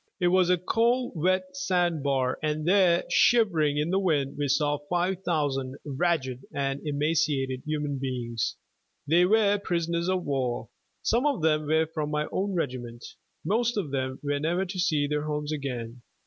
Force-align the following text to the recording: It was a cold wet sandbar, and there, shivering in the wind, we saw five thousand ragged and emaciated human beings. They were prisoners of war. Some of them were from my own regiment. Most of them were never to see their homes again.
It 0.19 0.29
was 0.29 0.49
a 0.49 0.57
cold 0.57 1.13
wet 1.15 1.55
sandbar, 1.55 2.39
and 2.41 2.67
there, 2.67 3.03
shivering 3.11 3.77
in 3.77 3.91
the 3.91 3.99
wind, 3.99 4.35
we 4.35 4.47
saw 4.47 4.79
five 4.89 5.21
thousand 5.23 5.75
ragged 5.85 6.41
and 6.51 6.81
emaciated 6.83 7.61
human 7.67 7.99
beings. 7.99 8.55
They 9.07 9.25
were 9.25 9.59
prisoners 9.63 10.09
of 10.09 10.25
war. 10.25 10.69
Some 11.03 11.27
of 11.27 11.43
them 11.43 11.67
were 11.67 11.85
from 11.85 12.09
my 12.09 12.25
own 12.31 12.55
regiment. 12.55 13.05
Most 13.45 13.77
of 13.77 13.91
them 13.91 14.19
were 14.23 14.39
never 14.39 14.65
to 14.65 14.79
see 14.79 15.05
their 15.05 15.25
homes 15.25 15.51
again. 15.51 16.01